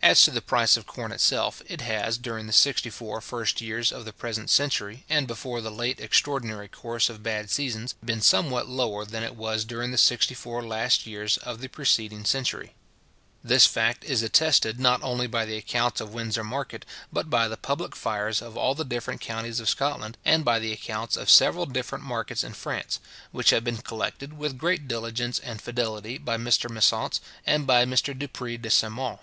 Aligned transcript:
As 0.00 0.22
to 0.22 0.30
the 0.30 0.40
price 0.40 0.76
of 0.78 0.86
corn 0.86 1.10
itself, 1.12 1.60
it 1.66 1.80
has, 1.82 2.16
during 2.16 2.46
the 2.46 2.52
sixty 2.52 2.88
four 2.88 3.20
first 3.20 3.60
years 3.60 3.90
of 3.92 4.04
the 4.06 4.12
present 4.12 4.48
century, 4.48 5.04
and 5.10 5.26
before 5.26 5.60
the 5.60 5.72
late 5.72 6.00
extraordinary 6.00 6.68
course 6.68 7.10
of 7.10 7.22
bad 7.22 7.50
seasons, 7.50 7.94
been 8.02 8.22
somewhat 8.22 8.68
lower 8.68 9.04
than 9.04 9.22
it 9.24 9.34
was 9.34 9.64
during 9.66 9.90
the 9.90 9.98
sixty 9.98 10.32
four 10.34 10.64
last 10.66 11.04
years 11.06 11.36
of 11.38 11.60
the 11.60 11.68
preceding 11.68 12.24
century. 12.24 12.74
This 13.44 13.66
fact 13.66 14.02
is 14.04 14.22
attested, 14.22 14.78
not 14.80 15.02
only 15.02 15.26
by 15.26 15.44
the 15.44 15.58
accounts 15.58 16.00
of 16.00 16.14
Windsor 16.14 16.44
market, 16.44 16.86
but 17.12 17.28
by 17.28 17.46
the 17.46 17.58
public 17.58 17.92
fiars 17.94 18.40
of 18.40 18.56
all 18.56 18.74
the 18.76 18.86
different 18.86 19.20
counties 19.20 19.60
of 19.60 19.68
Scotland, 19.68 20.16
and 20.24 20.42
by 20.44 20.58
the 20.60 20.72
accounts 20.72 21.16
of 21.18 21.28
several 21.28 21.66
different 21.66 22.04
markets 22.04 22.42
in 22.44 22.54
France, 22.54 22.98
which 23.32 23.50
have 23.50 23.64
been 23.64 23.78
collected 23.78 24.38
with 24.38 24.56
great 24.58 24.88
diligence 24.88 25.38
and 25.40 25.60
fidelity 25.60 26.16
by 26.16 26.38
Mr 26.38 26.70
Messance, 26.70 27.20
and 27.44 27.66
by 27.66 27.84
Mr 27.84 28.16
Dupré 28.18 28.56
de 28.62 28.70
St 28.70 28.92
Maur. 28.92 29.20